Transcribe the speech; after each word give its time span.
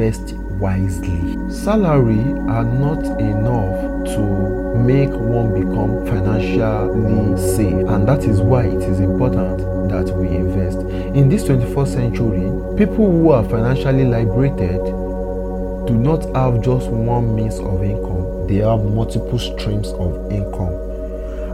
invest 0.00 0.34
wisely. 0.58 1.36
Salary 1.50 2.32
are 2.48 2.64
not 2.64 3.04
enough 3.20 4.06
to 4.06 4.74
make 4.78 5.10
one 5.10 5.52
become 5.52 6.06
financially 6.06 7.36
safe, 7.36 7.86
and 7.88 8.08
that 8.08 8.24
is 8.24 8.40
why 8.40 8.64
it 8.64 8.82
is 8.82 9.00
important 9.00 9.58
that 9.90 10.06
we 10.16 10.28
invest. 10.28 10.78
In 11.14 11.28
this 11.28 11.44
21st 11.44 11.92
century, 11.92 12.76
people 12.78 13.10
who 13.10 13.30
are 13.30 13.44
financially 13.44 14.04
liberated 14.04 14.80
do 15.86 15.94
not 15.94 16.24
have 16.34 16.62
just 16.62 16.88
one 16.88 17.34
means 17.34 17.58
of 17.58 17.82
income, 17.82 18.46
they 18.46 18.56
have 18.56 18.80
multiple 18.80 19.38
streams 19.38 19.88
of 19.88 20.32
income. 20.32 20.72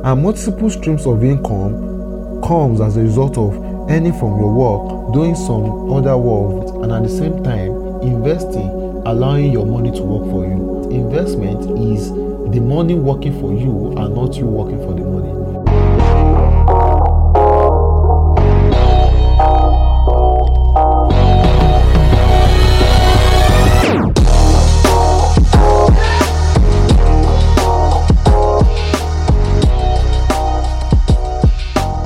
And 0.05 0.23
multiple 0.23 0.71
streams 0.71 1.05
of 1.07 1.25
income 1.25 2.41
comes 2.43 2.81
as 2.81 2.97
a 2.97 3.01
result 3.01 3.39
of 3.39 3.57
earning 3.91 4.13
from 4.13 4.39
your 4.39 4.53
work, 4.53 5.15
doing 5.15 5.35
some 5.35 5.93
other 5.93 6.17
work, 6.17 6.85
and 6.85 6.93
at 6.93 7.03
the 7.03 7.09
same 7.09 7.43
time 7.43 7.86
investing, 8.07 8.71
allowing 9.05 9.51
your 9.53 9.67
money 9.67 9.91
to 9.91 10.03
work 10.03 10.31
for 10.31 10.47
you. 10.47 10.91
Investment 10.91 11.63
is 11.79 12.11
the 12.53 12.61
money 12.61 12.95
working 12.95 13.39
for 13.41 13.53
you 13.53 13.97
and 13.99 14.15
not 14.15 14.37
you 14.37 14.47
working 14.47 14.79
for 14.79 14.95
the 14.95 15.03
money. 15.03 15.33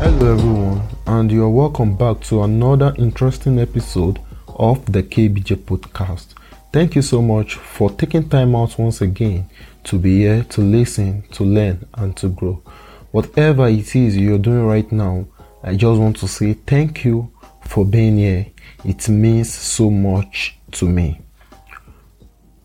Hello, 0.00 0.32
everyone, 0.32 0.82
and 1.06 1.30
you're 1.30 1.48
welcome 1.50 1.94
back 1.94 2.20
to 2.22 2.42
another 2.42 2.94
interesting 2.96 3.58
episode 3.58 4.18
of 4.60 4.84
the 4.92 5.02
KBJ 5.02 5.56
podcast. 5.56 6.34
Thank 6.70 6.94
you 6.94 7.00
so 7.00 7.22
much 7.22 7.54
for 7.54 7.90
taking 7.90 8.28
time 8.28 8.54
out 8.54 8.78
once 8.78 9.00
again 9.00 9.48
to 9.84 9.98
be 9.98 10.18
here 10.18 10.44
to 10.50 10.60
listen, 10.60 11.22
to 11.32 11.44
learn, 11.44 11.88
and 11.94 12.14
to 12.18 12.28
grow. 12.28 12.62
Whatever 13.10 13.68
it 13.68 13.96
is 13.96 14.18
you're 14.18 14.38
doing 14.38 14.66
right 14.66 14.92
now, 14.92 15.24
I 15.62 15.76
just 15.76 15.98
want 15.98 16.18
to 16.18 16.28
say 16.28 16.52
thank 16.52 17.06
you 17.06 17.32
for 17.62 17.86
being 17.86 18.18
here. 18.18 18.48
It 18.84 19.08
means 19.08 19.50
so 19.52 19.88
much 19.90 20.58
to 20.72 20.86
me. 20.86 21.22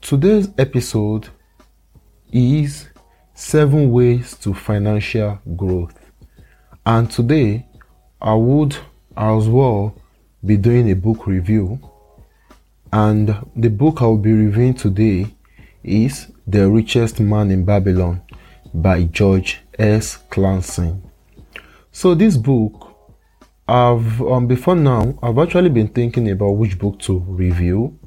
Today's 0.02 0.50
episode 0.58 1.30
is 2.30 2.90
seven 3.34 3.90
ways 3.92 4.36
to 4.40 4.54
financial 4.54 5.40
growth. 5.56 5.98
And 6.86 7.10
today, 7.10 7.66
I 8.22 8.34
would 8.34 8.76
as 9.16 9.48
well 9.48 9.96
be 10.46 10.58
doing 10.58 10.92
a 10.92 10.96
book 10.96 11.26
review. 11.26 11.80
And 12.96 13.36
the 13.58 13.68
book 13.68 14.02
I 14.02 14.06
will 14.06 14.18
be 14.18 14.32
reviewing 14.32 14.74
today 14.74 15.28
is 15.84 16.32
The 16.48 16.70
Richest 16.70 17.20
Man 17.20 17.52
in 17.52 17.66
Babylon 17.66 18.22
by 18.74 19.04
George 19.04 19.60
S. 19.78 20.20
Clason. 20.30 21.02
So, 21.92 22.16
this 22.16 22.38
book, 22.38 22.96
I've 23.68 24.22
um, 24.22 24.48
before 24.48 24.78
now, 24.78 25.20
I've 25.22 25.38
actually 25.40 25.72
been 25.72 25.90
thinking 25.90 26.32
about 26.32 26.52
which 26.52 26.80
book 26.80 26.98
to 27.00 27.20
review, 27.20 28.00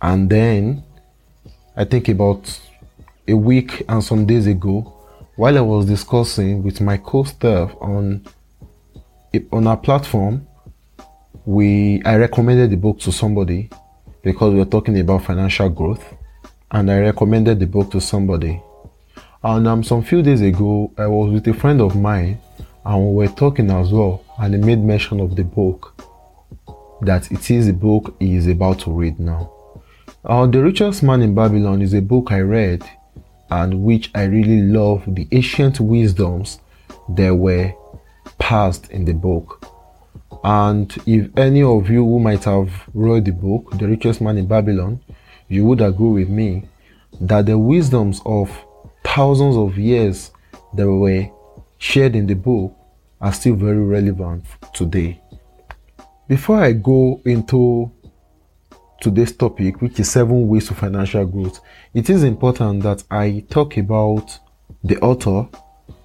and 0.00 0.30
then 0.30 0.82
I 1.76 1.84
think 1.84 2.08
about 2.08 2.58
a 3.28 3.34
week 3.34 3.84
and 3.86 4.02
some 4.02 4.24
days 4.24 4.46
ago, 4.46 4.94
while 5.34 5.58
I 5.58 5.60
was 5.60 5.84
discussing 5.84 6.62
with 6.62 6.80
my 6.80 6.96
co-staff 6.96 7.70
on 7.82 8.24
on 9.52 9.66
our 9.66 9.76
platform, 9.76 10.46
we 11.44 12.02
I 12.06 12.16
recommended 12.16 12.70
the 12.70 12.78
book 12.78 12.98
to 13.00 13.12
somebody 13.12 13.68
because 14.26 14.52
we're 14.52 14.64
talking 14.64 14.98
about 14.98 15.22
financial 15.22 15.68
growth, 15.68 16.04
and 16.72 16.90
I 16.90 16.98
recommended 16.98 17.60
the 17.60 17.66
book 17.68 17.92
to 17.92 18.00
somebody. 18.00 18.60
And 19.44 19.68
um, 19.68 19.84
some 19.84 20.02
few 20.02 20.20
days 20.20 20.40
ago, 20.40 20.92
I 20.98 21.06
was 21.06 21.30
with 21.32 21.46
a 21.46 21.54
friend 21.54 21.80
of 21.80 21.94
mine, 21.94 22.40
and 22.84 23.06
we 23.06 23.14
were 23.14 23.32
talking 23.32 23.70
as 23.70 23.92
well, 23.92 24.24
and 24.40 24.52
he 24.52 24.60
made 24.60 24.80
mention 24.80 25.20
of 25.20 25.36
the 25.36 25.44
book 25.44 25.94
that 27.02 27.30
it 27.30 27.48
is 27.52 27.68
a 27.68 27.72
book 27.72 28.16
he 28.18 28.34
is 28.34 28.48
about 28.48 28.80
to 28.80 28.90
read 28.90 29.20
now. 29.20 29.52
Uh, 30.24 30.44
the 30.48 30.60
Richest 30.60 31.04
Man 31.04 31.22
in 31.22 31.32
Babylon 31.32 31.80
is 31.80 31.94
a 31.94 32.02
book 32.02 32.32
I 32.32 32.40
read 32.40 32.82
and 33.48 33.84
which 33.84 34.10
I 34.12 34.24
really 34.24 34.62
love 34.62 35.04
the 35.06 35.28
ancient 35.30 35.78
wisdoms 35.78 36.58
that 37.10 37.32
were 37.32 37.72
passed 38.40 38.90
in 38.90 39.04
the 39.04 39.14
book. 39.14 39.64
And 40.46 40.96
if 41.06 41.36
any 41.36 41.64
of 41.64 41.90
you 41.90 42.04
who 42.04 42.20
might 42.20 42.44
have 42.44 42.70
read 42.94 43.24
the 43.24 43.32
book, 43.32 43.68
The 43.80 43.88
Richest 43.88 44.20
Man 44.20 44.38
in 44.38 44.46
Babylon, 44.46 45.00
you 45.48 45.64
would 45.64 45.80
agree 45.80 46.22
with 46.22 46.28
me 46.28 46.68
that 47.20 47.46
the 47.46 47.58
wisdoms 47.58 48.20
of 48.24 48.56
thousands 49.04 49.56
of 49.56 49.76
years 49.76 50.30
that 50.76 50.88
were 50.88 51.28
shared 51.78 52.14
in 52.14 52.28
the 52.28 52.34
book 52.34 52.72
are 53.20 53.32
still 53.32 53.56
very 53.56 53.82
relevant 53.82 54.44
today. 54.72 55.20
Before 56.28 56.60
I 56.60 56.74
go 56.74 57.20
into 57.24 57.90
today's 59.00 59.36
topic, 59.36 59.82
which 59.82 59.98
is 59.98 60.12
seven 60.12 60.46
ways 60.46 60.68
to 60.68 60.74
financial 60.74 61.26
growth, 61.26 61.58
it 61.92 62.08
is 62.08 62.22
important 62.22 62.84
that 62.84 63.02
I 63.10 63.44
talk 63.50 63.78
about 63.78 64.38
the 64.84 64.96
author 65.00 65.48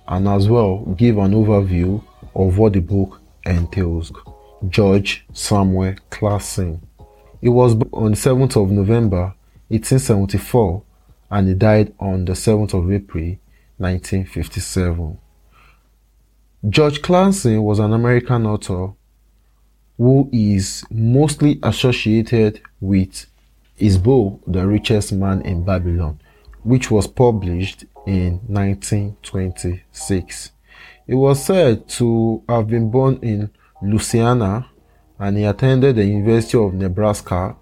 and 0.08 0.28
as 0.28 0.50
well 0.50 0.80
give 0.98 1.20
an 1.20 1.34
overview 1.34 2.04
of 2.34 2.58
what 2.58 2.74
the 2.74 2.80
book 2.80 3.22
entails. 3.46 4.12
George 4.70 5.26
Samuel 5.34 5.96
Clason. 6.10 6.82
He 7.40 7.50
was 7.50 7.74
born 7.74 8.06
on 8.06 8.12
the 8.12 8.18
7th 8.18 8.64
of 8.64 8.72
November 8.72 9.34
1874 9.70 10.84
and 11.32 11.48
he 11.48 11.54
died 11.54 11.94
on 12.00 12.26
the 12.26 12.34
7th 12.34 12.74
of 12.74 12.92
April 12.92 13.38
1957. 13.78 15.18
George 16.70 17.02
Clason 17.02 17.64
was 17.64 17.80
an 17.80 17.94
American 17.94 18.46
author 18.46 18.90
who 19.98 20.30
is 20.32 20.84
mostly 20.92 21.60
associated 21.64 22.62
with 22.80 23.26
his 23.76 23.98
book, 23.98 24.40
The 24.46 24.68
Richest 24.68 25.14
Man 25.14 25.42
in 25.42 25.64
Babylon, 25.64 26.20
which 26.64 26.92
was 26.92 27.08
published 27.08 27.86
in 28.06 28.34
1926. 28.48 30.52
He 31.08 31.16
was 31.16 31.44
said 31.44 31.90
to 31.90 32.44
have 32.48 32.68
been 32.68 32.92
born 32.92 33.18
in 33.24 33.50
Louisiana 33.82 34.68
and 35.20 35.38
he 35.38 35.44
attended 35.44 35.96
the 35.96 36.06
University 36.06 36.58
of 36.58 36.74
Nebraska 36.74 37.56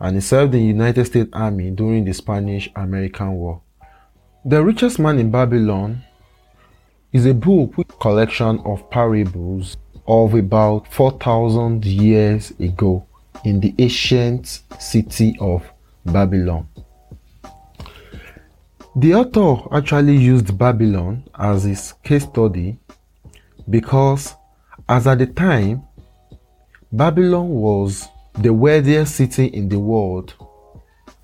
and 0.00 0.16
he 0.16 0.20
served 0.20 0.54
in 0.54 0.60
the 0.60 0.66
United 0.66 1.04
States 1.04 1.30
Army 1.32 1.70
during 1.70 2.04
the 2.04 2.12
Spanish 2.12 2.70
American 2.76 3.32
War. 3.32 3.60
The 4.44 4.62
Richest 4.62 4.98
Man 4.98 5.18
in 5.18 5.30
Babylon 5.30 6.02
is 7.12 7.26
a 7.26 7.34
book 7.34 7.76
with 7.78 7.90
a 7.90 7.96
collection 7.96 8.58
of 8.60 8.90
parables 8.90 9.76
of 10.06 10.34
about 10.34 10.92
4,000 10.92 11.84
years 11.84 12.50
ago 12.60 13.06
in 13.44 13.60
the 13.60 13.74
ancient 13.78 14.62
city 14.78 15.36
of 15.40 15.62
Babylon. 16.04 16.68
The 18.96 19.14
author 19.14 19.74
actually 19.74 20.16
used 20.16 20.56
Babylon 20.56 21.24
as 21.38 21.64
his 21.64 21.94
case 22.04 22.24
study 22.24 22.78
because, 23.68 24.34
as 24.88 25.06
at 25.06 25.18
the 25.18 25.26
time, 25.26 25.82
Babylon 26.92 27.48
was 27.48 28.08
the 28.34 28.52
wealthiest 28.52 29.14
city 29.16 29.46
in 29.46 29.68
the 29.68 29.78
world, 29.78 30.34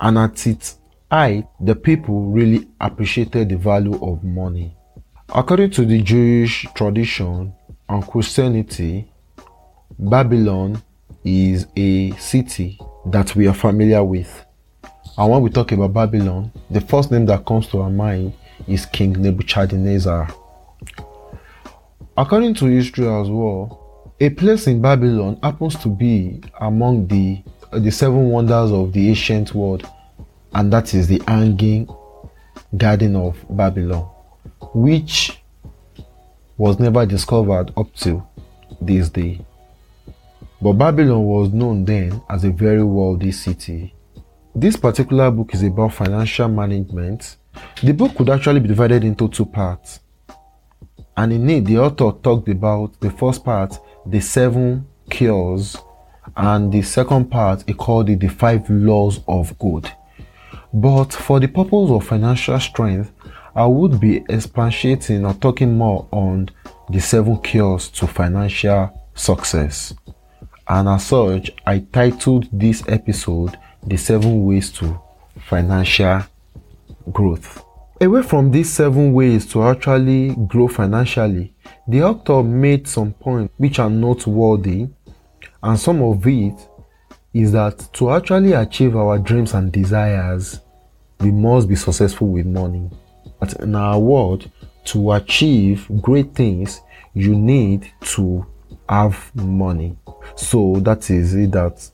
and 0.00 0.18
at 0.18 0.46
its 0.46 0.78
height, 1.10 1.46
the 1.60 1.74
people 1.74 2.30
really 2.30 2.68
appreciated 2.80 3.48
the 3.48 3.56
value 3.56 3.98
of 4.02 4.24
money. 4.24 4.76
According 5.34 5.70
to 5.72 5.84
the 5.84 6.00
Jewish 6.00 6.66
tradition 6.74 7.52
and 7.88 8.06
Christianity, 8.06 9.12
Babylon 9.98 10.82
is 11.24 11.66
a 11.76 12.12
city 12.12 12.78
that 13.06 13.36
we 13.36 13.46
are 13.46 13.54
familiar 13.54 14.02
with. 14.02 14.46
And 15.18 15.30
when 15.30 15.42
we 15.42 15.50
talk 15.50 15.72
about 15.72 15.92
Babylon, 15.92 16.50
the 16.70 16.80
first 16.80 17.10
name 17.10 17.26
that 17.26 17.44
comes 17.44 17.66
to 17.68 17.82
our 17.82 17.90
mind 17.90 18.32
is 18.66 18.86
King 18.86 19.12
Nebuchadnezzar. 19.20 20.34
According 22.20 22.52
to 22.56 22.66
history 22.66 23.06
as 23.08 23.30
well, 23.30 24.12
a 24.20 24.28
place 24.28 24.66
in 24.66 24.82
Babylon 24.82 25.38
happens 25.42 25.74
to 25.76 25.88
be 25.88 26.42
among 26.60 27.06
the 27.06 27.42
the 27.72 27.90
seven 27.90 28.28
wonders 28.28 28.70
of 28.72 28.92
the 28.92 29.08
ancient 29.08 29.54
world, 29.54 29.88
and 30.52 30.70
that 30.70 30.92
is 30.92 31.08
the 31.08 31.22
hanging 31.26 31.88
garden 32.76 33.16
of 33.16 33.42
Babylon, 33.48 34.02
which 34.74 35.40
was 36.58 36.78
never 36.78 37.06
discovered 37.06 37.72
up 37.74 37.90
to 37.94 38.22
this 38.82 39.08
day. 39.08 39.42
But 40.60 40.74
Babylon 40.74 41.24
was 41.24 41.50
known 41.54 41.86
then 41.86 42.20
as 42.28 42.44
a 42.44 42.50
very 42.50 42.84
wealthy 42.84 43.32
city. 43.32 43.94
This 44.54 44.76
particular 44.76 45.30
book 45.30 45.54
is 45.54 45.62
about 45.62 45.94
financial 45.94 46.48
management. 46.48 47.38
The 47.82 47.92
book 47.94 48.14
could 48.14 48.28
actually 48.28 48.60
be 48.60 48.68
divided 48.68 49.04
into 49.04 49.26
two 49.26 49.46
parts. 49.46 50.00
And 51.20 51.34
in 51.34 51.50
it, 51.50 51.66
the 51.66 51.76
author 51.76 52.12
talked 52.22 52.48
about 52.48 52.98
the 53.00 53.10
first 53.10 53.44
part, 53.44 53.78
the 54.06 54.20
seven 54.20 54.86
cures, 55.10 55.76
and 56.34 56.72
the 56.72 56.80
second 56.80 57.30
part 57.30 57.62
he 57.66 57.74
called 57.74 58.08
it 58.08 58.20
the 58.20 58.28
five 58.28 58.70
laws 58.70 59.20
of 59.28 59.58
gold. 59.58 59.92
But 60.72 61.12
for 61.12 61.38
the 61.38 61.48
purpose 61.48 61.90
of 61.90 62.06
financial 62.06 62.58
strength, 62.58 63.12
I 63.54 63.66
would 63.66 64.00
be 64.00 64.24
expatiating 64.30 65.26
or 65.26 65.34
talking 65.34 65.76
more 65.76 66.08
on 66.10 66.48
the 66.88 67.00
seven 67.00 67.38
cures 67.42 67.90
to 67.90 68.06
financial 68.06 68.90
success. 69.14 69.92
And 70.66 70.88
as 70.88 71.04
such, 71.04 71.50
I 71.66 71.80
titled 71.80 72.48
this 72.50 72.82
episode 72.88 73.58
The 73.86 73.98
Seven 73.98 74.46
Ways 74.46 74.72
to 74.72 74.98
Financial 75.38 76.22
Growth. 77.12 77.62
Away 78.02 78.22
from 78.22 78.50
these 78.50 78.72
seven 78.72 79.12
ways 79.12 79.44
to 79.52 79.62
actually 79.62 80.34
grow 80.46 80.68
financially, 80.68 81.52
the 81.86 82.02
author 82.02 82.42
made 82.42 82.88
some 82.88 83.12
points 83.12 83.52
which 83.58 83.78
are 83.78 83.90
noteworthy, 83.90 84.88
and 85.62 85.78
some 85.78 86.00
of 86.00 86.26
it 86.26 86.54
is 87.34 87.52
that 87.52 87.86
to 87.92 88.10
actually 88.12 88.54
achieve 88.54 88.96
our 88.96 89.18
dreams 89.18 89.52
and 89.52 89.70
desires, 89.70 90.60
we 91.20 91.30
must 91.30 91.68
be 91.68 91.76
successful 91.76 92.28
with 92.28 92.46
money. 92.46 92.88
But 93.38 93.60
in 93.60 93.74
our 93.74 93.98
world, 93.98 94.50
to 94.86 95.12
achieve 95.12 95.86
great 96.00 96.34
things, 96.34 96.80
you 97.12 97.34
need 97.34 97.86
to 98.12 98.46
have 98.88 99.30
money. 99.34 99.94
So 100.36 100.76
that 100.80 101.10
is 101.10 101.34
it 101.34 101.52
that 101.52 101.86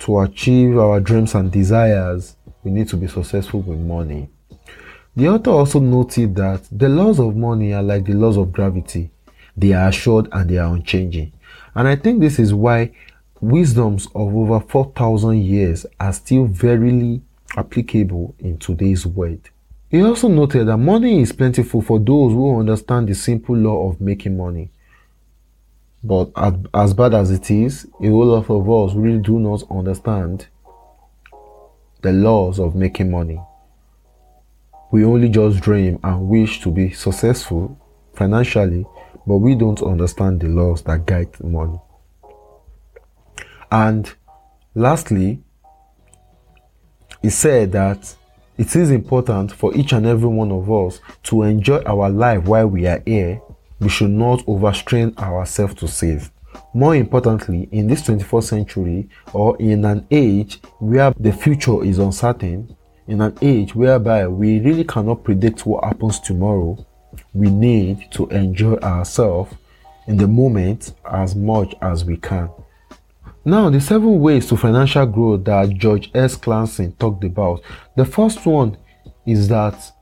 to 0.00 0.18
achieve 0.22 0.76
our 0.76 0.98
dreams 0.98 1.36
and 1.36 1.52
desires, 1.52 2.36
we 2.64 2.72
need 2.72 2.88
to 2.88 2.96
be 2.96 3.06
successful 3.06 3.60
with 3.60 3.78
money. 3.78 4.28
The 5.14 5.28
author 5.28 5.50
also 5.50 5.78
noted 5.78 6.34
that 6.36 6.66
the 6.72 6.88
laws 6.88 7.20
of 7.20 7.36
money 7.36 7.74
are 7.74 7.82
like 7.82 8.06
the 8.06 8.14
laws 8.14 8.38
of 8.38 8.50
gravity. 8.50 9.10
They 9.54 9.74
are 9.74 9.88
assured 9.88 10.28
and 10.32 10.48
they 10.48 10.56
are 10.56 10.72
unchanging. 10.72 11.32
And 11.74 11.86
I 11.86 11.96
think 11.96 12.20
this 12.20 12.38
is 12.38 12.54
why 12.54 12.92
wisdoms 13.40 14.06
of 14.14 14.34
over 14.34 14.60
4,000 14.60 15.36
years 15.38 15.84
are 16.00 16.14
still 16.14 16.46
verily 16.46 17.20
applicable 17.56 18.34
in 18.38 18.56
today's 18.56 19.04
world. 19.06 19.50
He 19.90 20.00
also 20.00 20.28
noted 20.28 20.68
that 20.68 20.78
money 20.78 21.20
is 21.20 21.32
plentiful 21.32 21.82
for 21.82 21.98
those 21.98 22.32
who 22.32 22.58
understand 22.58 23.08
the 23.08 23.14
simple 23.14 23.54
law 23.54 23.90
of 23.90 24.00
making 24.00 24.38
money. 24.38 24.70
But 26.02 26.30
as 26.72 26.94
bad 26.94 27.12
as 27.12 27.30
it 27.30 27.50
is, 27.50 27.86
a 28.00 28.08
whole 28.08 28.24
lot 28.24 28.48
of 28.48 28.70
us 28.70 28.96
really 28.96 29.18
do 29.18 29.38
not 29.38 29.62
understand 29.70 30.46
the 32.00 32.12
laws 32.12 32.58
of 32.58 32.74
making 32.74 33.10
money. 33.10 33.38
We 34.92 35.06
only 35.06 35.30
just 35.30 35.60
dream 35.60 35.98
and 36.04 36.28
wish 36.28 36.60
to 36.60 36.70
be 36.70 36.90
successful 36.90 37.78
financially, 38.14 38.84
but 39.26 39.38
we 39.38 39.54
don't 39.54 39.80
understand 39.82 40.40
the 40.40 40.48
laws 40.48 40.82
that 40.82 41.06
guide 41.06 41.42
money. 41.42 41.80
And 43.70 44.12
lastly, 44.74 45.42
he 47.22 47.30
said 47.30 47.72
that 47.72 48.14
it 48.58 48.76
is 48.76 48.90
important 48.90 49.50
for 49.52 49.74
each 49.74 49.94
and 49.94 50.04
every 50.04 50.28
one 50.28 50.52
of 50.52 50.70
us 50.70 51.00
to 51.22 51.42
enjoy 51.42 51.80
our 51.86 52.10
life 52.10 52.44
while 52.44 52.66
we 52.66 52.86
are 52.86 53.02
here. 53.06 53.40
We 53.80 53.88
should 53.88 54.10
not 54.10 54.44
overstrain 54.46 55.14
ourselves 55.16 55.74
to 55.76 55.88
save. 55.88 56.30
More 56.74 56.94
importantly, 56.94 57.66
in 57.72 57.86
this 57.86 58.02
21st 58.02 58.44
century 58.44 59.08
or 59.32 59.56
in 59.56 59.86
an 59.86 60.06
age 60.10 60.60
where 60.80 61.14
the 61.18 61.32
future 61.32 61.82
is 61.82 61.98
uncertain, 61.98 62.76
in 63.12 63.20
an 63.20 63.36
age 63.42 63.74
whereby 63.74 64.26
we 64.26 64.58
really 64.60 64.84
cannot 64.84 65.22
predict 65.22 65.66
what 65.66 65.84
happens 65.84 66.18
tomorrow, 66.18 66.82
we 67.34 67.50
need 67.50 68.10
to 68.10 68.26
enjoy 68.28 68.74
ourselves 68.76 69.54
in 70.06 70.16
the 70.16 70.26
moment 70.26 70.94
as 71.04 71.36
much 71.36 71.74
as 71.82 72.06
we 72.06 72.16
can. 72.16 72.48
Now, 73.44 73.68
the 73.68 73.82
seven 73.82 74.18
ways 74.18 74.48
to 74.48 74.56
financial 74.56 75.04
growth 75.04 75.44
that 75.44 75.76
George 75.76 76.10
S. 76.14 76.36
Clason 76.36 76.98
talked 76.98 77.22
about. 77.22 77.60
The 77.96 78.06
first 78.06 78.46
one 78.46 78.78
is 79.26 79.46
that 79.48 79.92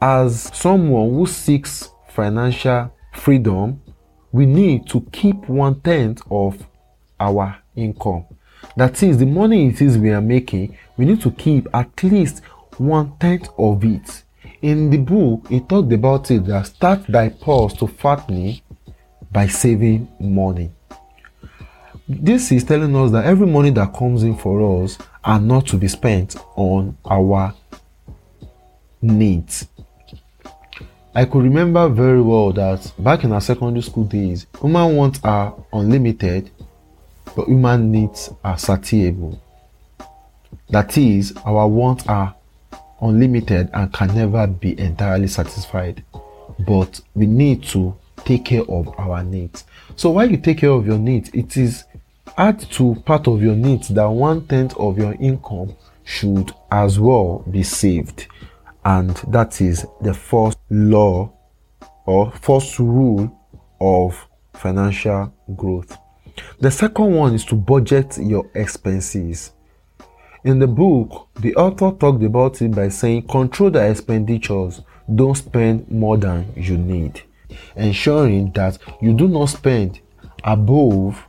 as 0.00 0.50
someone 0.56 1.10
who 1.10 1.26
seeks 1.26 1.90
financial 2.08 2.90
freedom, 3.12 3.82
we 4.32 4.46
need 4.46 4.88
to 4.88 5.02
keep 5.12 5.36
one 5.50 5.82
tenth 5.82 6.22
of 6.30 6.66
our 7.20 7.58
income. 7.76 8.24
That 8.78 9.02
is, 9.02 9.18
the 9.18 9.26
money 9.26 9.66
it 9.66 9.82
is 9.82 9.98
we 9.98 10.10
are 10.10 10.20
making, 10.20 10.78
we 10.96 11.04
need 11.04 11.20
to 11.22 11.32
keep 11.32 11.66
at 11.74 12.00
least 12.04 12.44
one 12.76 13.12
tenth 13.18 13.48
of 13.58 13.84
it. 13.84 14.22
In 14.62 14.88
the 14.88 14.98
book, 14.98 15.48
he 15.48 15.58
talked 15.58 15.92
about 15.92 16.30
it 16.30 16.46
that 16.46 16.66
start 16.66 17.04
thy 17.08 17.30
purse 17.30 17.72
to 17.78 17.88
fattening 17.88 18.60
by 19.32 19.48
saving 19.48 20.06
money. 20.20 20.70
This 22.08 22.52
is 22.52 22.62
telling 22.62 22.94
us 22.94 23.10
that 23.10 23.24
every 23.24 23.48
money 23.48 23.70
that 23.70 23.92
comes 23.92 24.22
in 24.22 24.36
for 24.36 24.84
us 24.84 24.96
are 25.24 25.40
not 25.40 25.66
to 25.66 25.76
be 25.76 25.88
spent 25.88 26.36
on 26.54 26.96
our 27.04 27.52
needs. 29.02 29.66
I 31.16 31.24
could 31.24 31.42
remember 31.42 31.88
very 31.88 32.22
well 32.22 32.52
that 32.52 32.92
back 32.96 33.24
in 33.24 33.32
our 33.32 33.40
secondary 33.40 33.82
school 33.82 34.04
days, 34.04 34.46
human 34.60 34.94
wants 34.94 35.18
are 35.24 35.52
unlimited, 35.72 36.52
but 37.36 37.46
human 37.46 37.90
needs 37.90 38.30
are 38.44 38.56
satiable. 38.56 39.38
That 40.70 40.96
is, 40.98 41.34
our 41.44 41.66
wants 41.66 42.06
are 42.06 42.34
unlimited 43.00 43.70
and 43.72 43.92
can 43.92 44.14
never 44.14 44.46
be 44.46 44.78
entirely 44.78 45.28
satisfied. 45.28 46.04
But 46.58 47.00
we 47.14 47.26
need 47.26 47.62
to 47.64 47.96
take 48.24 48.46
care 48.46 48.62
of 48.62 48.88
our 48.98 49.22
needs. 49.22 49.64
So 49.96 50.10
while 50.10 50.30
you 50.30 50.36
take 50.36 50.58
care 50.58 50.70
of 50.70 50.86
your 50.86 50.98
needs, 50.98 51.30
it 51.32 51.56
is 51.56 51.84
add 52.36 52.60
to 52.72 52.94
part 53.06 53.26
of 53.26 53.42
your 53.42 53.54
needs 53.56 53.88
that 53.88 54.06
one 54.06 54.46
tenth 54.46 54.76
of 54.76 54.98
your 54.98 55.14
income 55.14 55.74
should 56.04 56.52
as 56.70 56.98
well 56.98 57.44
be 57.50 57.62
saved. 57.62 58.26
And 58.84 59.10
that 59.28 59.60
is 59.60 59.86
the 60.00 60.14
first 60.14 60.58
law 60.70 61.32
or 62.06 62.30
first 62.32 62.78
rule 62.78 63.38
of 63.80 64.26
financial 64.54 65.32
growth. 65.54 65.96
The 66.60 66.70
second 66.70 67.14
one 67.14 67.34
is 67.34 67.44
to 67.46 67.54
budget 67.54 68.18
your 68.18 68.50
expenses. 68.54 69.52
In 70.44 70.58
the 70.58 70.66
book, 70.66 71.28
the 71.40 71.54
author 71.56 71.90
talked 71.90 72.22
about 72.22 72.62
it 72.62 72.70
by 72.70 72.88
saying 72.88 73.26
control 73.26 73.70
the 73.70 73.90
expenditures, 73.90 74.80
don't 75.12 75.36
spend 75.36 75.90
more 75.90 76.16
than 76.16 76.52
you 76.56 76.76
need, 76.76 77.22
ensuring 77.76 78.52
that 78.52 78.78
you 79.00 79.12
do 79.12 79.28
not 79.28 79.46
spend 79.46 80.00
above 80.44 81.26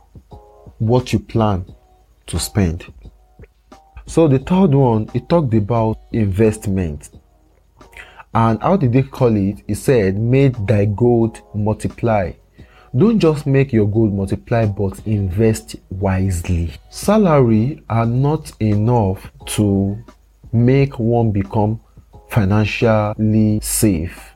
what 0.78 1.12
you 1.12 1.18
plan 1.18 1.64
to 2.26 2.38
spend. 2.38 2.92
So 4.06 4.28
the 4.28 4.38
third 4.38 4.74
one, 4.74 5.08
it 5.14 5.28
talked 5.28 5.54
about 5.54 5.98
investment. 6.12 7.10
And 8.32 8.62
how 8.62 8.76
did 8.76 8.92
they 8.92 9.02
call 9.02 9.36
it? 9.36 9.62
He 9.66 9.74
said, 9.74 10.18
made 10.18 10.54
thy 10.66 10.84
gold 10.84 11.42
multiply. 11.54 12.32
Don't 12.96 13.20
just 13.20 13.46
make 13.46 13.72
your 13.72 13.86
gold 13.86 14.12
multiply, 14.12 14.66
but 14.66 15.00
invest 15.06 15.76
wisely. 15.90 16.72
Salary 16.88 17.84
are 17.88 18.06
not 18.06 18.50
enough 18.60 19.30
to 19.46 19.96
make 20.52 20.98
one 20.98 21.30
become 21.30 21.80
financially 22.28 23.60
safe. 23.62 24.34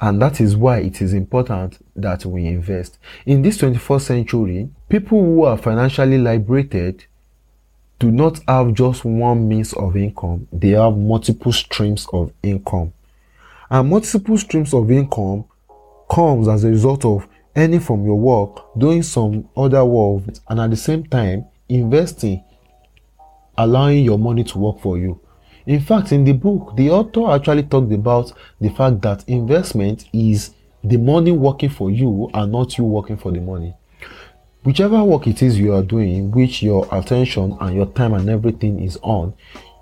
And 0.00 0.22
that 0.22 0.40
is 0.40 0.56
why 0.56 0.78
it 0.78 1.02
is 1.02 1.12
important 1.12 1.84
that 1.96 2.24
we 2.24 2.46
invest. 2.46 2.98
In 3.26 3.42
this 3.42 3.58
21st 3.58 4.00
century, 4.02 4.68
people 4.88 5.20
who 5.20 5.42
are 5.42 5.58
financially 5.58 6.18
liberated 6.18 7.04
do 7.98 8.12
not 8.12 8.38
have 8.46 8.74
just 8.74 9.04
one 9.04 9.48
means 9.48 9.72
of 9.72 9.96
income, 9.96 10.46
they 10.52 10.70
have 10.70 10.96
multiple 10.96 11.52
streams 11.52 12.06
of 12.12 12.32
income. 12.44 12.92
And 13.70 13.88
multiple 13.90 14.36
streams 14.38 14.72
of 14.72 14.90
income 14.90 15.46
comes 16.10 16.48
as 16.48 16.64
a 16.64 16.68
result 16.68 17.04
of 17.04 17.26
earning 17.56 17.80
from 17.80 18.04
your 18.04 18.18
work, 18.18 18.76
doing 18.78 19.02
some 19.02 19.48
other 19.56 19.84
work, 19.84 20.22
and 20.48 20.60
at 20.60 20.70
the 20.70 20.76
same 20.76 21.04
time 21.04 21.46
investing, 21.68 22.42
allowing 23.56 24.04
your 24.04 24.18
money 24.18 24.44
to 24.44 24.58
work 24.58 24.80
for 24.80 24.98
you. 24.98 25.20
In 25.66 25.80
fact, 25.80 26.12
in 26.12 26.24
the 26.24 26.32
book, 26.32 26.76
the 26.76 26.90
author 26.90 27.30
actually 27.30 27.62
talked 27.62 27.92
about 27.92 28.32
the 28.60 28.68
fact 28.70 29.00
that 29.02 29.24
investment 29.28 30.04
is 30.12 30.50
the 30.82 30.98
money 30.98 31.32
working 31.32 31.70
for 31.70 31.90
you 31.90 32.30
and 32.34 32.52
not 32.52 32.76
you 32.76 32.84
working 32.84 33.16
for 33.16 33.32
the 33.32 33.40
money. 33.40 33.74
Whichever 34.62 35.02
work 35.02 35.26
it 35.26 35.42
is 35.42 35.58
you 35.58 35.74
are 35.74 35.82
doing, 35.82 36.30
which 36.30 36.62
your 36.62 36.86
attention 36.92 37.56
and 37.60 37.74
your 37.74 37.86
time 37.86 38.14
and 38.14 38.28
everything 38.28 38.82
is 38.82 38.98
on, 39.02 39.34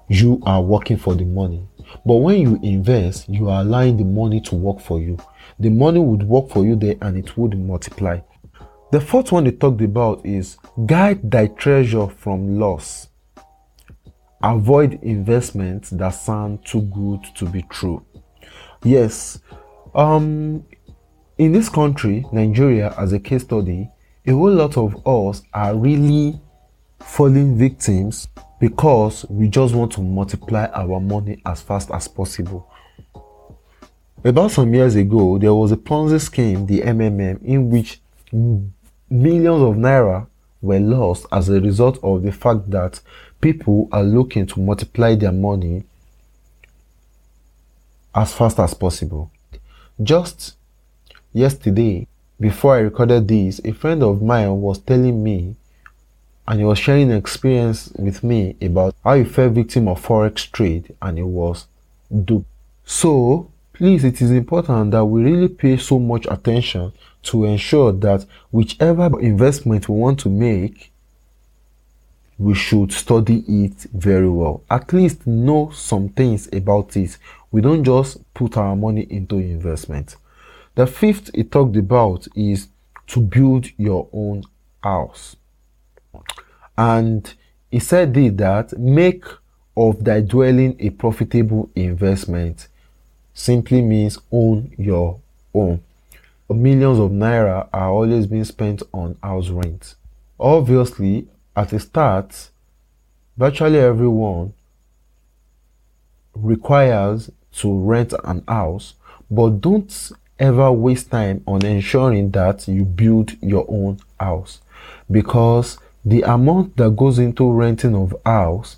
you 0.08 0.40
are 0.44 0.62
working 0.62 0.96
for 0.96 1.14
the 1.14 1.24
money. 1.24 1.66
But 2.04 2.16
when 2.16 2.40
you 2.40 2.58
invest, 2.62 3.28
you 3.28 3.48
are 3.48 3.60
allowing 3.62 3.96
the 3.96 4.04
money 4.04 4.40
to 4.42 4.54
work 4.54 4.80
for 4.80 5.00
you. 5.00 5.18
The 5.58 5.70
money 5.70 6.00
would 6.00 6.22
work 6.22 6.50
for 6.50 6.64
you 6.64 6.76
there 6.76 6.96
and 7.00 7.16
it 7.16 7.36
would 7.36 7.58
multiply. 7.58 8.20
The 8.90 9.00
fourth 9.00 9.32
one 9.32 9.44
they 9.44 9.52
talked 9.52 9.80
about 9.80 10.24
is 10.26 10.58
guide 10.86 11.30
thy 11.30 11.46
treasure 11.46 12.08
from 12.08 12.58
loss. 12.58 13.08
Avoid 14.42 14.98
investments 15.02 15.90
that 15.90 16.10
sound 16.10 16.64
too 16.66 16.82
good 16.82 17.22
to 17.36 17.46
be 17.46 17.62
true. 17.70 18.04
Yes, 18.84 19.40
um, 19.94 20.64
in 21.38 21.52
this 21.52 21.68
country, 21.68 22.26
Nigeria, 22.32 22.94
as 22.98 23.12
a 23.12 23.18
case 23.18 23.42
study, 23.42 23.88
a 24.26 24.32
whole 24.32 24.52
lot 24.52 24.76
of 24.76 25.06
us 25.06 25.42
are 25.54 25.74
really 25.76 26.40
falling 27.04 27.56
victims 27.56 28.28
because 28.60 29.26
we 29.28 29.48
just 29.48 29.74
want 29.74 29.92
to 29.92 30.00
multiply 30.00 30.66
our 30.66 31.00
money 31.00 31.42
as 31.44 31.60
fast 31.60 31.90
as 31.90 32.08
possible. 32.08 32.70
About 34.24 34.52
some 34.52 34.72
years 34.72 34.94
ago, 34.94 35.36
there 35.38 35.52
was 35.52 35.72
a 35.72 35.76
Ponzi 35.76 36.20
scheme, 36.20 36.66
the 36.66 36.80
MMM, 36.82 37.42
in 37.42 37.70
which 37.70 38.00
millions 38.32 39.62
of 39.62 39.74
naira 39.74 40.26
were 40.60 40.78
lost 40.78 41.26
as 41.32 41.48
a 41.48 41.60
result 41.60 41.98
of 42.04 42.22
the 42.22 42.30
fact 42.30 42.70
that 42.70 43.00
people 43.40 43.88
are 43.90 44.04
looking 44.04 44.46
to 44.46 44.60
multiply 44.60 45.16
their 45.16 45.32
money 45.32 45.82
as 48.14 48.32
fast 48.32 48.60
as 48.60 48.74
possible. 48.74 49.30
Just 50.00 50.54
yesterday, 51.32 52.06
before 52.38 52.76
I 52.76 52.80
recorded 52.80 53.26
this, 53.26 53.60
a 53.64 53.72
friend 53.72 54.02
of 54.02 54.22
mine 54.22 54.60
was 54.60 54.78
telling 54.78 55.22
me 55.22 55.56
and 56.46 56.58
he 56.58 56.64
was 56.64 56.78
sharing 56.78 57.10
an 57.10 57.18
experience 57.18 57.92
with 57.96 58.24
me 58.24 58.56
about 58.60 58.94
how 59.04 59.14
he 59.14 59.24
fell 59.24 59.48
victim 59.50 59.88
of 59.88 60.04
forex 60.04 60.50
trade 60.50 60.94
and 61.00 61.18
he 61.18 61.24
was 61.24 61.66
duped. 62.24 62.46
So, 62.84 63.50
please, 63.72 64.04
it 64.04 64.20
is 64.20 64.30
important 64.30 64.90
that 64.90 65.04
we 65.04 65.22
really 65.22 65.48
pay 65.48 65.76
so 65.76 65.98
much 65.98 66.26
attention 66.28 66.92
to 67.24 67.44
ensure 67.44 67.92
that 67.92 68.26
whichever 68.50 69.20
investment 69.20 69.88
we 69.88 69.96
want 69.96 70.18
to 70.20 70.28
make, 70.28 70.92
we 72.38 72.54
should 72.54 72.92
study 72.92 73.44
it 73.46 73.86
very 73.94 74.28
well. 74.28 74.64
At 74.68 74.92
least 74.92 75.26
know 75.26 75.70
some 75.70 76.08
things 76.08 76.48
about 76.52 76.96
it. 76.96 77.16
We 77.52 77.60
don't 77.60 77.84
just 77.84 78.18
put 78.34 78.56
our 78.56 78.74
money 78.74 79.02
into 79.02 79.36
investment. 79.36 80.16
The 80.74 80.86
fifth 80.86 81.30
he 81.34 81.44
talked 81.44 81.76
about 81.76 82.26
is 82.34 82.68
to 83.08 83.20
build 83.20 83.66
your 83.76 84.08
own 84.12 84.42
house. 84.82 85.36
And 86.76 87.32
he 87.70 87.78
said 87.78 88.14
that 88.14 88.78
make 88.78 89.24
of 89.76 90.04
thy 90.04 90.20
dwelling 90.20 90.76
a 90.78 90.90
profitable 90.90 91.70
investment 91.74 92.68
simply 93.34 93.80
means 93.80 94.18
own 94.30 94.74
your 94.76 95.20
own. 95.54 95.82
Millions 96.50 96.98
of 96.98 97.10
naira 97.10 97.66
are 97.72 97.88
always 97.88 98.26
being 98.26 98.44
spent 98.44 98.82
on 98.92 99.16
house 99.22 99.48
rent. 99.48 99.94
Obviously, 100.38 101.26
at 101.56 101.70
the 101.70 101.80
start, 101.80 102.50
virtually 103.38 103.78
everyone 103.78 104.52
requires 106.34 107.30
to 107.52 107.72
rent 107.72 108.12
an 108.24 108.44
house, 108.46 108.94
but 109.30 109.62
don't 109.62 110.12
ever 110.38 110.70
waste 110.72 111.10
time 111.10 111.42
on 111.46 111.64
ensuring 111.64 112.30
that 112.32 112.66
you 112.68 112.84
build 112.84 113.32
your 113.42 113.64
own 113.68 113.98
house 114.18 114.60
because 115.10 115.78
the 116.04 116.22
amount 116.22 116.76
that 116.76 116.96
goes 116.96 117.18
into 117.18 117.50
renting 117.50 117.94
of 117.94 118.14
house 118.24 118.76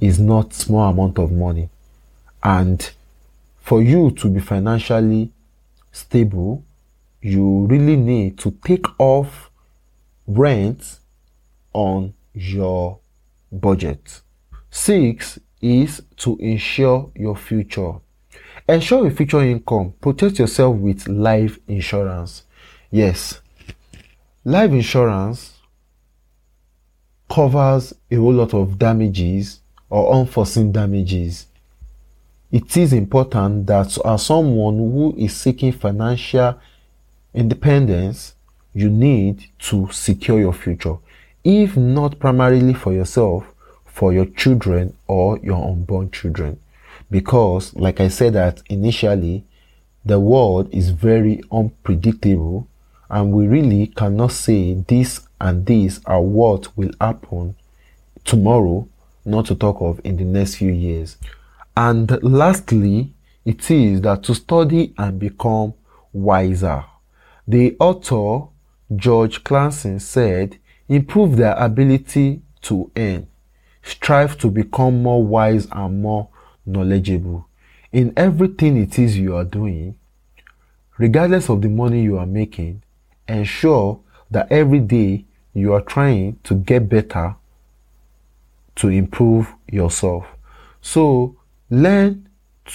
is 0.00 0.18
not 0.18 0.52
small 0.52 0.90
amount 0.90 1.18
of 1.18 1.32
money. 1.32 1.68
And 2.42 2.88
for 3.60 3.82
you 3.82 4.10
to 4.12 4.28
be 4.28 4.40
financially 4.40 5.32
stable 5.92 6.64
you 7.20 7.66
really 7.66 7.96
need 7.96 8.38
to 8.38 8.52
take 8.64 8.86
off 9.00 9.50
rent 10.26 11.00
on 11.72 12.14
your 12.32 13.00
budget. 13.50 14.20
Six 14.70 15.40
is 15.60 16.00
to 16.18 16.36
ensure 16.38 17.10
your 17.16 17.34
future. 17.34 17.94
Ensure 18.68 19.02
your 19.02 19.10
future 19.10 19.42
income. 19.42 19.94
Protect 20.00 20.38
yourself 20.38 20.76
with 20.76 21.08
life 21.08 21.58
insurance. 21.66 22.44
Yes 22.90 23.40
life 24.48 24.70
insurance 24.70 25.57
covers 27.28 27.94
a 28.10 28.16
whole 28.16 28.32
lot 28.32 28.54
of 28.54 28.78
damages 28.78 29.60
or 29.90 30.14
unforeseen 30.14 30.72
damages. 30.72 31.46
It 32.50 32.76
is 32.76 32.92
important 32.92 33.66
that 33.66 33.98
as 34.04 34.26
someone 34.26 34.78
who 34.78 35.14
is 35.18 35.36
seeking 35.36 35.72
financial 35.72 36.58
independence, 37.34 38.34
you 38.72 38.88
need 38.88 39.44
to 39.58 39.90
secure 39.92 40.40
your 40.40 40.52
future. 40.52 40.96
If 41.44 41.76
not 41.76 42.18
primarily 42.18 42.74
for 42.74 42.92
yourself, 42.92 43.44
for 43.84 44.12
your 44.12 44.26
children 44.26 44.96
or 45.06 45.38
your 45.38 45.62
unborn 45.70 46.10
children. 46.10 46.58
Because, 47.10 47.74
like 47.74 48.00
I 48.00 48.08
said 48.08 48.34
that 48.34 48.62
initially, 48.68 49.44
the 50.04 50.20
world 50.20 50.72
is 50.72 50.90
very 50.90 51.42
unpredictable 51.50 52.66
and 53.10 53.32
we 53.32 53.46
really 53.46 53.88
cannot 53.88 54.32
say 54.32 54.74
this 54.74 55.27
and 55.40 55.66
these 55.66 56.00
are 56.04 56.20
what 56.20 56.76
will 56.76 56.92
happen 57.00 57.54
tomorrow, 58.24 58.88
not 59.24 59.46
to 59.46 59.54
talk 59.54 59.80
of 59.80 60.00
in 60.04 60.16
the 60.16 60.24
next 60.24 60.56
few 60.56 60.72
years. 60.72 61.16
And 61.76 62.22
lastly, 62.22 63.12
it 63.44 63.70
is 63.70 64.00
that 64.02 64.24
to 64.24 64.34
study 64.34 64.94
and 64.98 65.18
become 65.18 65.74
wiser. 66.12 66.84
The 67.46 67.76
author, 67.78 68.48
George 68.94 69.44
Clason, 69.44 70.00
said, 70.00 70.58
improve 70.88 71.36
their 71.36 71.54
ability 71.54 72.42
to 72.62 72.90
earn. 72.96 73.28
Strive 73.82 74.36
to 74.38 74.50
become 74.50 75.02
more 75.02 75.24
wise 75.24 75.66
and 75.70 76.02
more 76.02 76.28
knowledgeable 76.66 77.48
in 77.92 78.12
everything 78.16 78.76
it 78.76 78.98
is 78.98 79.16
you 79.16 79.34
are 79.34 79.44
doing, 79.44 79.96
regardless 80.98 81.48
of 81.48 81.62
the 81.62 81.68
money 81.68 82.02
you 82.02 82.18
are 82.18 82.26
making, 82.26 82.82
ensure 83.26 84.00
that 84.30 84.50
every 84.52 84.80
day 84.80 85.24
you 85.54 85.72
are 85.72 85.80
trying 85.80 86.38
to 86.44 86.54
get 86.54 86.88
better 86.88 87.36
to 88.76 88.88
improve 88.88 89.52
yourself. 89.70 90.26
So 90.80 91.36
learn 91.70 92.28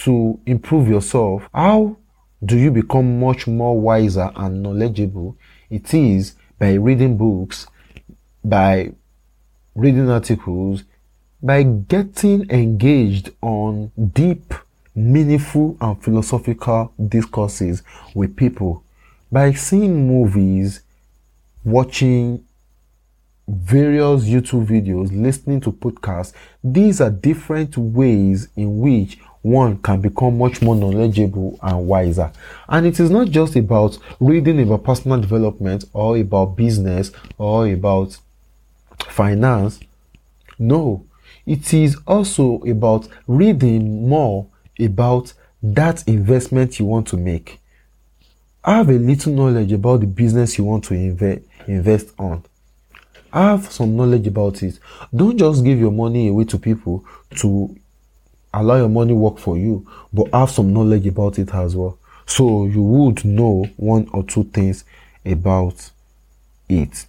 to 0.04 0.38
improve 0.46 0.88
yourself. 0.88 1.48
How 1.54 1.96
do 2.44 2.58
you 2.58 2.70
become 2.70 3.20
much 3.20 3.46
more 3.46 3.80
wiser 3.80 4.30
and 4.36 4.62
knowledgeable? 4.62 5.36
It 5.70 5.94
is 5.94 6.34
by 6.58 6.74
reading 6.74 7.16
books, 7.16 7.66
by 8.44 8.92
reading 9.74 10.10
articles, 10.10 10.84
by 11.42 11.62
getting 11.62 12.50
engaged 12.50 13.30
on 13.40 13.92
deep, 14.12 14.54
meaningful, 14.94 15.76
and 15.80 16.02
philosophical 16.02 16.92
discourses 17.08 17.82
with 18.14 18.36
people 18.36 18.84
by 19.34 19.52
seeing 19.52 20.06
movies, 20.06 20.82
watching 21.64 22.44
various 23.46 24.24
YouTube 24.24 24.66
videos, 24.66 25.10
listening 25.12 25.60
to 25.60 25.72
podcasts, 25.72 26.32
these 26.62 27.00
are 27.00 27.10
different 27.10 27.76
ways 27.76 28.48
in 28.56 28.78
which 28.78 29.18
one 29.42 29.76
can 29.78 30.00
become 30.00 30.38
much 30.38 30.62
more 30.62 30.74
knowledgeable 30.74 31.58
and 31.62 31.86
wiser. 31.86 32.32
And 32.68 32.86
it 32.86 32.98
is 32.98 33.10
not 33.10 33.28
just 33.28 33.56
about 33.56 33.98
reading 34.18 34.62
about 34.62 34.84
personal 34.84 35.20
development 35.20 35.84
or 35.92 36.16
about 36.16 36.56
business 36.56 37.12
or 37.36 37.68
about 37.68 38.18
finance. 39.08 39.80
No, 40.58 41.04
it 41.44 41.74
is 41.74 41.98
also 42.06 42.62
about 42.62 43.08
reading 43.26 44.08
more 44.08 44.46
about 44.80 45.34
that 45.62 46.06
investment 46.08 46.78
you 46.78 46.86
want 46.86 47.06
to 47.08 47.16
make 47.16 47.60
have 48.64 48.88
a 48.88 48.92
little 48.92 49.32
knowledge 49.32 49.72
about 49.72 50.00
the 50.00 50.06
business 50.06 50.56
you 50.56 50.64
want 50.64 50.84
to 50.84 50.94
invest 50.94 51.42
invest 51.66 52.08
on 52.18 52.42
have 53.34 53.70
some 53.70 53.96
knowledge 53.96 54.26
about 54.26 54.62
it. 54.62 54.78
Don't 55.14 55.36
just 55.36 55.64
give 55.64 55.78
your 55.78 55.92
money 55.92 56.28
away 56.28 56.44
to 56.44 56.58
people 56.58 57.04
to 57.36 57.76
allow 58.52 58.76
your 58.76 58.88
money 58.88 59.12
work 59.12 59.38
for 59.38 59.58
you 59.58 59.86
but 60.12 60.32
have 60.32 60.50
some 60.50 60.72
knowledge 60.72 61.06
about 61.06 61.38
it 61.38 61.52
as 61.52 61.74
well. 61.74 61.98
So 62.26 62.66
you 62.66 62.82
would 62.82 63.24
know 63.24 63.66
one 63.76 64.08
or 64.12 64.22
two 64.22 64.44
things 64.44 64.84
about 65.26 65.90
it. 66.68 67.06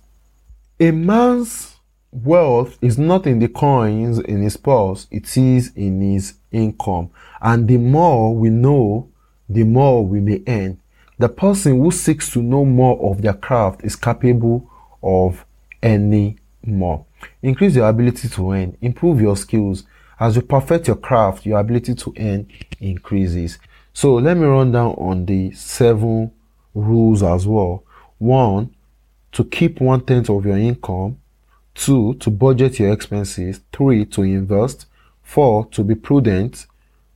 A 0.79 0.91
man's 0.91 1.75
wealth 2.11 2.77
is 2.81 2.97
not 2.97 3.27
in 3.27 3.39
the 3.39 3.47
coins 3.47 4.19
in 4.19 4.41
his 4.41 4.57
purse. 4.57 5.07
It 5.11 5.37
is 5.37 5.71
in 5.75 6.01
his 6.01 6.33
income. 6.51 7.11
And 7.41 7.67
the 7.67 7.77
more 7.77 8.35
we 8.35 8.49
know 8.49 9.09
the 9.47 9.63
more 9.63 10.05
we 10.05 10.19
may 10.19 10.41
earn. 10.47 10.79
The 11.17 11.29
person 11.29 11.79
who 11.79 11.91
seeks 11.91 12.31
to 12.31 12.41
know 12.41 12.65
more 12.65 13.11
of 13.11 13.21
their 13.21 13.33
craft 13.33 13.83
is 13.83 13.95
capable 13.95 14.69
of 15.01 15.45
any 15.85 16.37
more. 16.65 17.05
Increase 17.41 17.75
your 17.75 17.87
ability 17.87 18.27
to 18.29 18.51
earn, 18.51 18.77
improve 18.81 19.21
your 19.21 19.37
skills. 19.37 19.83
As 20.19 20.35
you 20.35 20.41
perfect 20.41 20.87
your 20.87 20.95
craft, 20.95 21.45
your 21.45 21.59
ability 21.59 21.93
to 21.95 22.13
earn 22.17 22.47
increases. 22.79 23.59
So 23.93 24.15
let 24.15 24.35
me 24.35 24.45
run 24.45 24.71
down 24.71 24.95
on 24.95 25.25
the 25.25 25.51
seven 25.51 26.31
rules 26.73 27.21
as 27.21 27.45
well. 27.47 27.83
One, 28.17 28.73
to 29.33 29.43
keep 29.43 29.79
one 29.79 30.01
tenth 30.05 30.29
of 30.29 30.45
your 30.45 30.57
income. 30.57 31.19
Two, 31.73 32.15
to 32.15 32.29
budget 32.29 32.79
your 32.79 32.91
expenses. 32.91 33.61
Three, 33.71 34.05
to 34.05 34.23
invest. 34.23 34.87
Four, 35.21 35.65
to 35.67 35.83
be 35.83 35.95
prudent. 35.95 36.65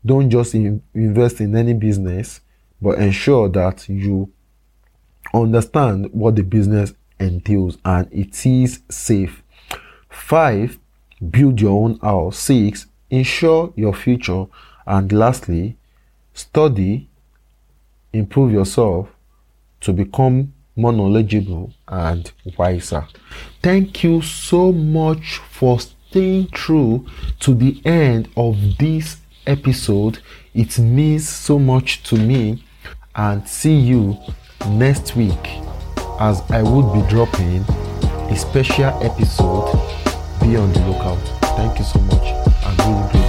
Don't 0.05 0.29
just 0.29 0.53
in- 0.53 0.81
invest 0.93 1.41
in 1.41 1.55
any 1.55 1.73
business 1.73 2.41
but 2.81 2.99
ensure 2.99 3.49
that 3.49 3.88
you 3.89 4.31
understand 5.33 6.09
what 6.11 6.35
the 6.35 6.43
business 6.43 6.93
entails 7.19 7.77
and 7.85 8.07
it 8.11 8.45
is 8.45 8.81
safe. 8.89 9.43
5. 10.09 10.79
Build 11.29 11.61
your 11.61 11.83
own 11.83 11.99
house. 11.99 12.39
6. 12.39 12.88
Ensure 13.09 13.73
your 13.75 13.93
future. 13.93 14.45
And 14.85 15.11
lastly, 15.11 15.77
study, 16.33 17.07
improve 18.13 18.51
yourself 18.51 19.09
to 19.81 19.93
become 19.93 20.53
more 20.75 20.93
knowledgeable 20.93 21.73
and 21.88 22.31
wiser. 22.57 23.05
Thank 23.61 24.03
you 24.03 24.21
so 24.21 24.71
much 24.71 25.38
for 25.51 25.79
staying 25.79 26.47
true 26.47 27.05
to 27.41 27.53
the 27.53 27.81
end 27.85 28.29
of 28.35 28.77
this 28.77 29.17
episode. 29.45 30.19
It 30.53 30.79
means 30.79 31.27
so 31.27 31.59
much 31.59 32.03
to 32.03 32.15
me. 32.15 32.63
And 33.15 33.47
see 33.47 33.75
you 33.75 34.17
next 34.65 35.15
week 35.15 35.68
as 36.19 36.41
I 36.51 36.61
would 36.61 36.93
be 36.93 37.01
dropping 37.09 37.63
a 38.29 38.35
special 38.35 38.85
episode. 39.01 39.71
Be 40.41 40.57
on 40.57 40.71
the 40.73 40.85
lookout. 40.88 41.17
Thank 41.55 41.79
you 41.79 41.85
so 41.85 41.99
much. 41.99 42.23
I'm 42.63 43.11
really. 43.13 43.28